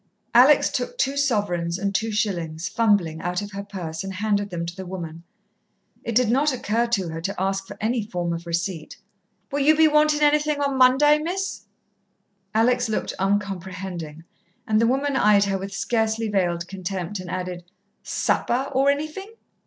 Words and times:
Alex 0.33 0.71
took 0.71 0.97
two 0.97 1.15
sovereigns 1.15 1.77
and 1.77 1.93
two 1.93 2.09
shillings, 2.11 2.67
fumbling, 2.67 3.21
out 3.21 3.39
of 3.39 3.51
her 3.51 3.63
purse 3.63 4.03
and 4.03 4.15
handed 4.15 4.49
them 4.49 4.65
to 4.65 4.75
the 4.75 4.83
woman. 4.87 5.21
It 6.03 6.15
did 6.15 6.27
not 6.31 6.51
occur 6.51 6.87
to 6.87 7.09
her 7.09 7.21
to 7.21 7.39
ask 7.39 7.67
for 7.67 7.77
any 7.79 8.01
form 8.01 8.33
of 8.33 8.47
receipt. 8.47 8.97
"Will 9.51 9.59
you 9.59 9.75
be 9.77 9.87
wanting 9.87 10.21
anything 10.21 10.59
on 10.59 10.75
Monday, 10.75 11.19
Miss?" 11.19 11.67
Alex 12.51 12.89
looked 12.89 13.13
uncomprehending, 13.19 14.23
and 14.67 14.81
the 14.81 14.87
woman 14.87 15.15
eyed 15.15 15.43
her 15.43 15.59
with 15.59 15.71
scarcely 15.71 16.29
veiled 16.29 16.67
contempt 16.67 17.19
and 17.19 17.29
added, 17.29 17.63
"Supper, 18.01 18.69
or 18.73 18.89
anything?" 18.89 19.35